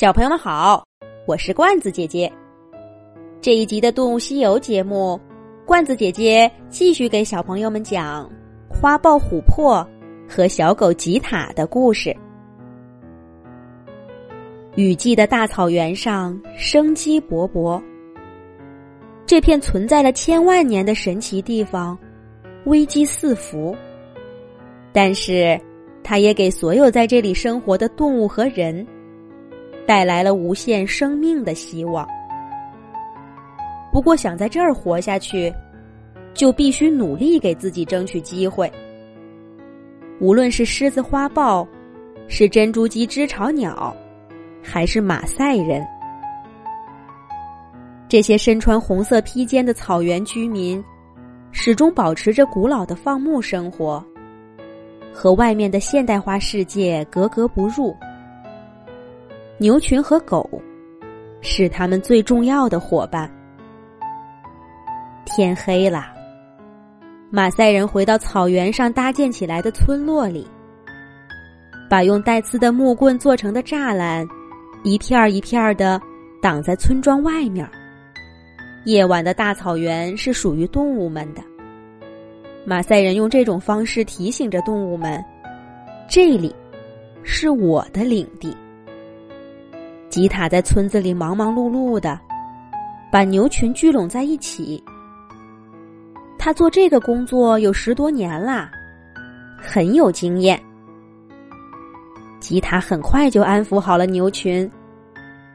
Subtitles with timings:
[0.00, 0.86] 小朋友们好，
[1.26, 2.32] 我是罐子姐姐。
[3.40, 5.20] 这一集的《动物西游》节目，
[5.66, 8.30] 罐子姐姐继续给小朋友们讲
[8.68, 9.84] 花豹琥珀
[10.28, 12.16] 和小狗吉塔的故事。
[14.76, 17.82] 雨季的大草原上生机勃勃，
[19.26, 21.98] 这片存在了千万年的神奇地方，
[22.66, 23.76] 危机四伏。
[24.92, 25.60] 但是，
[26.04, 28.86] 它也给所有在这里生活的动物和人。
[29.88, 32.06] 带来了无限生命的希望。
[33.90, 35.50] 不过，想在这儿活下去，
[36.34, 38.70] 就必须努力给自己争取机会。
[40.20, 41.66] 无论是狮子、花豹，
[42.26, 43.96] 是珍珠鸡、知巢鸟，
[44.62, 45.82] 还是马赛人，
[48.10, 50.84] 这些身穿红色披肩的草原居民，
[51.50, 54.04] 始终保持着古老的放牧生活，
[55.14, 57.96] 和外面的现代化世界格格不入。
[59.60, 60.48] 牛群和狗
[61.40, 63.28] 是他们最重要的伙伴。
[65.24, 66.06] 天黑了，
[67.28, 70.46] 马赛人回到草原上搭建起来的村落里，
[71.90, 74.24] 把用带刺的木棍做成的栅栏
[74.84, 76.00] 一片一片的
[76.40, 77.68] 挡在村庄外面。
[78.84, 81.42] 夜晚的大草原是属于动物们的。
[82.64, 85.22] 马赛人用这种方式提醒着动物们：
[86.08, 86.54] 这里
[87.24, 88.56] 是我的领地。
[90.10, 92.18] 吉塔在村子里忙忙碌碌的，
[93.12, 94.82] 把牛群聚拢在一起。
[96.38, 98.70] 他做这个工作有十多年啦，
[99.58, 100.58] 很有经验。
[102.40, 104.70] 吉塔很快就安抚好了牛群，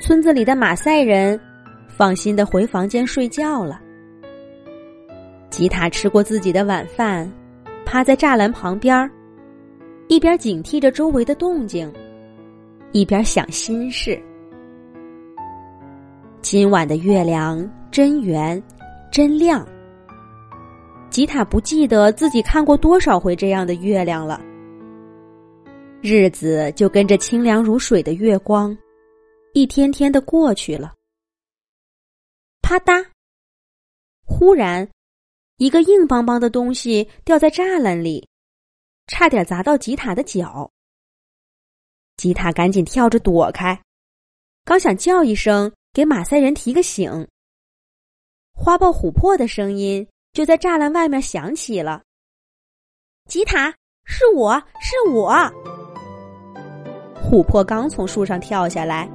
[0.00, 1.40] 村子里的马赛人
[1.88, 3.80] 放心的回房间睡觉了。
[5.48, 7.30] 吉塔吃过自己的晚饭，
[7.86, 9.10] 趴在栅栏旁边，
[10.08, 11.90] 一边警惕着周围的动静，
[12.92, 14.20] 一边想心事。
[16.44, 17.58] 今晚的月亮
[17.90, 18.62] 真圆，
[19.10, 19.66] 真亮。
[21.08, 24.38] 吉塔不记得自己看过多少回这样的月亮了。
[26.02, 28.76] 日子就跟着清凉如水的月光，
[29.54, 30.92] 一天天的过去了。
[32.60, 33.06] 啪嗒！
[34.26, 34.86] 忽然，
[35.56, 38.28] 一个硬邦邦的东西掉在栅栏里，
[39.06, 40.70] 差点砸到吉塔的脚。
[42.18, 43.80] 吉塔赶紧跳着躲开，
[44.66, 45.72] 刚想叫一声。
[45.94, 47.28] 给马赛人提个醒。
[48.52, 52.02] 花豹琥珀的声音就在栅栏外面响起了。
[53.28, 53.72] 吉塔，
[54.04, 55.32] 是我是我。
[57.22, 59.08] 琥珀刚从树上跳下来，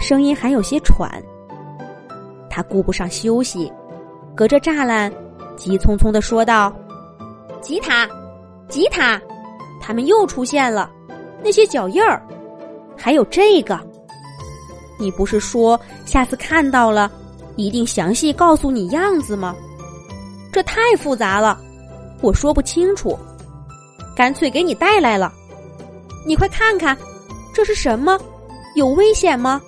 [0.00, 1.22] 声音还有些喘。
[2.48, 3.70] 他顾不上休息，
[4.34, 5.12] 隔着栅栏
[5.58, 6.74] 急匆匆的说道
[7.60, 8.08] ：“吉塔，
[8.66, 9.20] 吉塔，
[9.78, 10.90] 他们又出现了，
[11.44, 12.26] 那些脚印儿，
[12.96, 13.78] 还有这个。”
[14.98, 17.10] 你不是说下次看到了，
[17.56, 19.54] 一定详细告诉你样子吗？
[20.52, 21.58] 这太复杂了，
[22.20, 23.18] 我说不清楚，
[24.16, 25.32] 干脆给你带来了。
[26.26, 26.96] 你快看看，
[27.54, 28.18] 这是什么？
[28.74, 29.60] 有危险吗？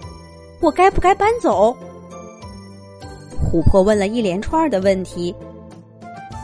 [0.61, 1.77] 我该不该搬走？
[3.43, 5.35] 琥珀问了一连串的问题。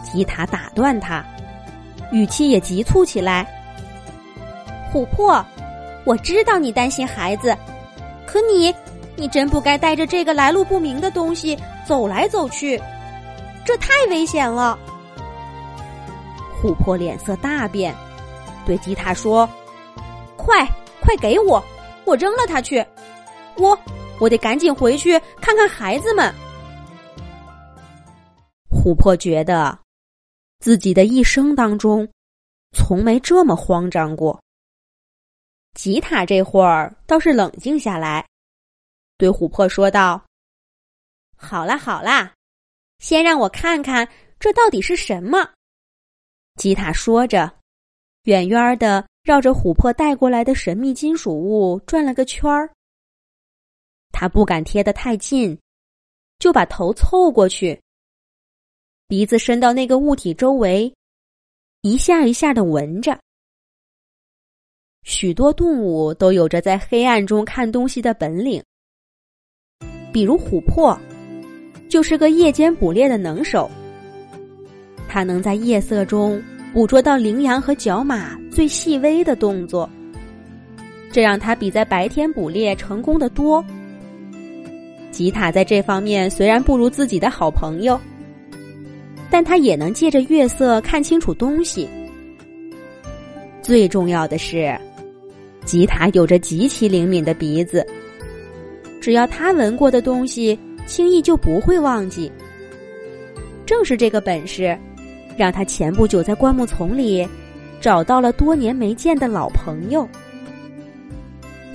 [0.02, 1.24] 吉塔打断他，
[2.12, 3.46] 语气也急促起来。
[4.92, 5.44] 琥珀，
[6.04, 7.54] 我知道你担心孩子。
[8.26, 8.74] 可你，
[9.14, 11.56] 你真不该带着这个来路不明的东西
[11.86, 12.80] 走来走去，
[13.64, 14.78] 这太危险了。
[16.60, 17.94] 琥珀脸色大变，
[18.64, 19.48] 对吉塔说
[20.36, 20.66] ：“快，
[21.00, 21.62] 快给我，
[22.04, 22.84] 我扔了它去。
[23.56, 23.78] 我，
[24.18, 26.32] 我得赶紧回去看看孩子们。”
[28.68, 29.78] 琥珀觉得，
[30.60, 32.08] 自己的一生当中，
[32.72, 34.40] 从没这么慌张过。
[35.76, 38.26] 吉塔这会儿倒是冷静下来，
[39.18, 40.24] 对琥珀说道
[41.36, 42.32] ：“好啦好啦，
[42.98, 44.08] 先让我看看
[44.40, 45.52] 这到底是什么。”
[46.56, 47.58] 吉塔说着，
[48.22, 52.72] 远远的绕着琥珀带过来的神秘金属物转了个圈儿。
[54.12, 55.58] 他不敢贴得太近，
[56.38, 57.78] 就把头凑过去，
[59.06, 60.90] 鼻子伸到那个物体周围，
[61.82, 63.20] 一下一下的闻着。
[65.06, 68.60] 许多动物都有着在黑暗中看东西的本领，
[70.12, 70.98] 比如琥珀，
[71.88, 73.70] 就是个夜间捕猎的能手。
[75.06, 76.42] 它能在夜色中
[76.74, 79.88] 捕捉到羚羊和角马最细微的动作，
[81.12, 83.64] 这让它比在白天捕猎成功的多。
[85.12, 87.98] 吉塔在这方面虽然不如自己的好朋友，
[89.30, 91.88] 但他也能借着月色看清楚东西。
[93.62, 94.76] 最重要的是。
[95.66, 97.84] 吉塔有着极其灵敏的鼻子，
[99.00, 102.30] 只要他闻过的东西，轻易就不会忘记。
[103.66, 104.78] 正是这个本事，
[105.36, 107.28] 让他前不久在灌木丛里
[107.80, 110.08] 找到了多年没见的老朋友。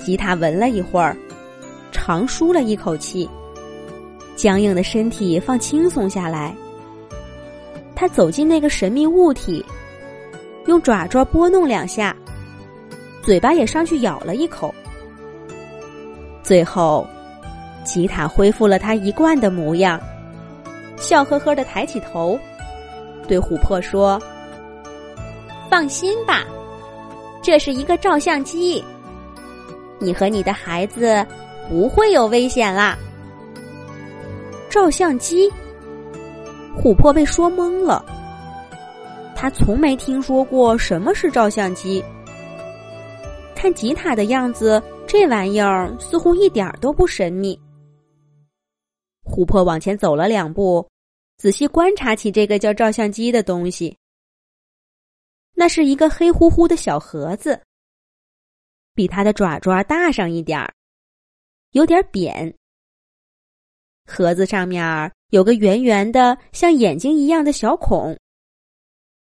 [0.00, 1.14] 吉塔闻了一会儿，
[1.92, 3.28] 长舒了一口气，
[4.34, 6.56] 僵硬的身体放轻松下来。
[7.94, 9.62] 他走进那个神秘物体，
[10.66, 12.16] 用爪爪拨弄两下，
[13.22, 14.74] 嘴巴也上去咬了一口。
[16.42, 17.06] 最后，
[17.84, 20.00] 吉塔恢复了他一贯的模样，
[20.96, 22.38] 笑呵呵的抬起头，
[23.28, 24.20] 对琥珀说
[25.70, 26.42] ：“放心吧，
[27.40, 28.84] 这是一个照相机，
[30.00, 31.24] 你和你的孩子
[31.70, 32.98] 不会有危险啦。”
[34.68, 35.48] 照相机，
[36.76, 38.04] 琥珀被说懵了，
[39.36, 42.02] 他从没听说过什么是照相机。
[43.62, 44.82] 看吉塔的样子。
[45.06, 47.56] 这玩意儿似乎一点都不神秘。
[49.22, 50.84] 琥珀往前走了两步，
[51.36, 53.96] 仔细观察起这个叫照相机的东西。
[55.52, 57.62] 那是一个黑乎乎的小盒子，
[58.94, 60.74] 比它的爪爪大上一点儿，
[61.70, 62.52] 有点扁。
[64.06, 68.18] 盒子上面有个圆圆的像眼睛一样的小孔，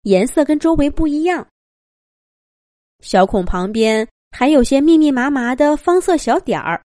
[0.02, 1.48] 颜色跟周围不一样。
[3.00, 4.06] 小孔旁边。
[4.30, 6.84] 还有些密密麻麻的方色小点儿，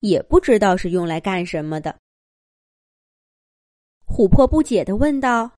[0.00, 1.98] 也不知道是用来干什么的。
[4.06, 5.50] 琥珀不解的问道：“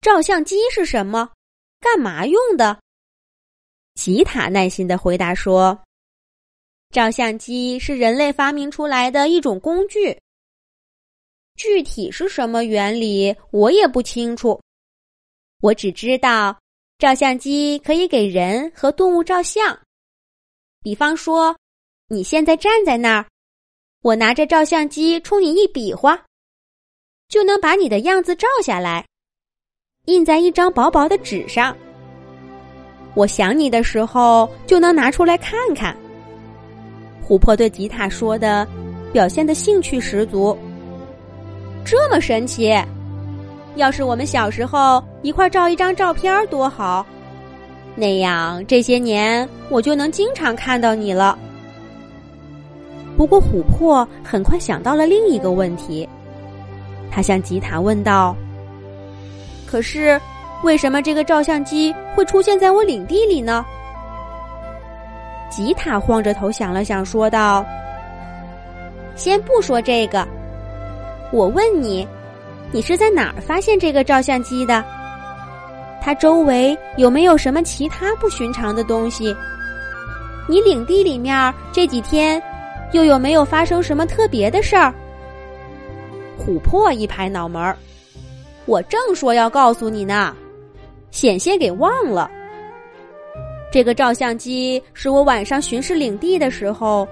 [0.00, 1.30] 照相机是什么？
[1.78, 2.80] 干嘛用的？”
[3.94, 5.78] 吉塔耐心的回答说
[6.90, 10.18] ：“照相机是人类发明出来的一种工具，
[11.56, 14.58] 具体是什么原理我也不清楚，
[15.60, 16.58] 我只知道。”
[17.02, 19.76] 照相机可以给人和动物照相，
[20.84, 21.52] 比方说，
[22.06, 23.26] 你现在站在那儿，
[24.02, 26.16] 我拿着照相机冲你一比划，
[27.28, 29.04] 就能把你的样子照下来，
[30.04, 31.76] 印在一张薄薄的纸上。
[33.16, 35.96] 我想你的时候，就能拿出来看看。
[37.26, 38.64] 琥珀对吉塔说的，
[39.12, 40.56] 表现的兴趣十足。
[41.84, 42.72] 这么神奇！
[43.74, 47.04] 要是我们小时候一块照一张照片多好，
[47.96, 51.38] 那样这些年我就能经常看到你了。
[53.16, 56.08] 不过琥珀很快想到了另一个问题，
[57.10, 58.34] 他向吉塔问道
[59.66, 60.20] ：“可是，
[60.64, 63.64] 为什么这个照相机会出现在我领地里呢？”
[65.50, 67.64] 吉塔晃着头想了想，说道
[69.14, 70.26] ：“先不说这个，
[71.32, 72.06] 我问你。”
[72.72, 74.82] 你是在哪儿发现这个照相机的？
[76.00, 79.36] 它周围有没有什么其他不寻常的东西？
[80.48, 82.42] 你领地里面这几天
[82.92, 84.92] 又有没有发生什么特别的事儿？
[86.38, 87.76] 琥珀一拍脑门儿，
[88.64, 90.34] 我正说要告诉你呢，
[91.10, 92.28] 险些给忘了。
[93.70, 97.06] 这个照相机是我晚上巡视领地的时候，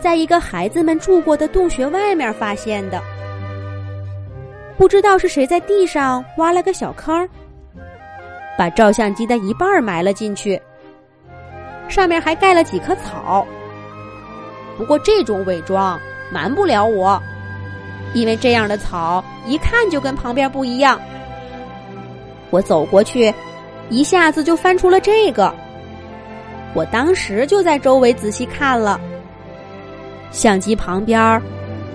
[0.00, 3.02] 在一个孩子们住过的洞穴外面发现的。
[4.76, 7.28] 不知道是谁在地上挖了个小坑，
[8.58, 10.60] 把照相机的一半埋了进去，
[11.88, 13.46] 上面还盖了几棵草。
[14.76, 15.98] 不过这种伪装
[16.32, 17.22] 瞒不了我，
[18.14, 21.00] 因为这样的草一看就跟旁边不一样。
[22.50, 23.32] 我走过去，
[23.90, 25.54] 一下子就翻出了这个。
[26.74, 29.00] 我当时就在周围仔细看了，
[30.32, 31.40] 相机旁边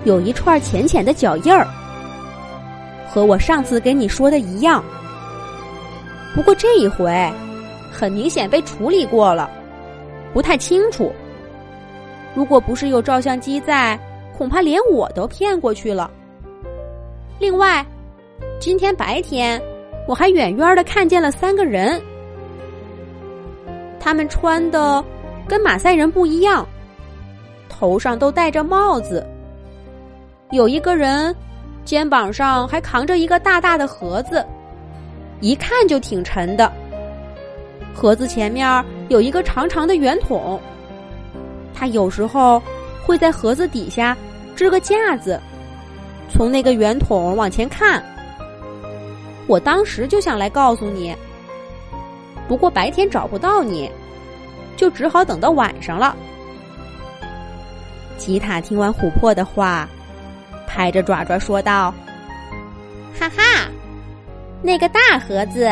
[0.04, 1.66] 有一串浅浅的脚印儿。
[3.12, 4.84] 和我上次给你说的一样，
[6.32, 7.28] 不过这一回
[7.90, 9.50] 很明显被处理过了，
[10.32, 11.12] 不太清楚。
[12.36, 13.98] 如果不是有照相机在，
[14.38, 16.08] 恐怕连我都骗过去了。
[17.40, 17.84] 另外，
[18.60, 19.60] 今天白天
[20.06, 22.00] 我还远远的看见了三个人，
[23.98, 25.04] 他们穿的
[25.48, 26.64] 跟马赛人不一样，
[27.68, 29.26] 头上都戴着帽子，
[30.52, 31.34] 有一个人。
[31.84, 34.44] 肩膀上还扛着一个大大的盒子，
[35.40, 36.70] 一看就挺沉的。
[37.92, 40.60] 盒子前面有一个长长的圆筒，
[41.74, 42.62] 他有时候
[43.04, 44.16] 会在盒子底下
[44.54, 45.40] 支个架子，
[46.30, 48.02] 从那个圆筒往前看。
[49.48, 51.14] 我当时就想来告诉你，
[52.46, 53.90] 不过白天找不到你，
[54.76, 56.14] 就只好等到晚上了。
[58.16, 59.88] 吉塔听完琥珀的话。
[60.72, 61.92] 拍着爪爪说道
[63.18, 63.68] ：“哈哈，
[64.62, 65.68] 那个大盒子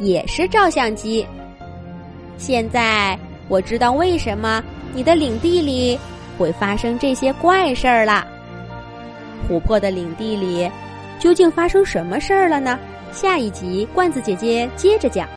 [0.00, 1.24] 也是照相机。
[2.36, 3.16] 现在
[3.46, 5.96] 我知道为什么你的领地里
[6.36, 8.26] 会发生这些怪事儿了。
[9.48, 10.68] 琥珀的领地里
[11.20, 12.76] 究竟发生什么事儿了呢？
[13.12, 15.28] 下一集罐子姐姐接着讲。